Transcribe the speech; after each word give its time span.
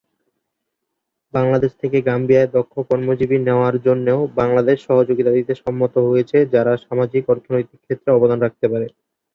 বাংলাদেশ 1.33 1.71
থেকে 1.81 1.97
গাম্বিয়ায় 2.01 2.51
দক্ষ 2.53 2.73
কর্মজীবী 2.89 3.37
নেওয়ার 3.39 3.75
জন্যেও 3.85 4.19
বাংলাদেশ 4.39 4.77
সহযোগিতা 4.87 5.31
দিতে 5.37 5.53
সম্মত 5.63 5.93
হয়েছে, 6.07 6.37
যারা 6.53 6.73
সামাজিক-অর্থনৈতিক 6.85 7.79
ক্ষেত্রে 7.81 8.09
অবদান 8.13 8.39
রাখতে 8.41 8.65
পারে। 8.71 8.87